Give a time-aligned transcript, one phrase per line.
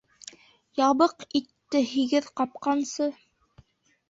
[0.81, 3.11] Ябыҡ итте һигеҙ ҡапҡансы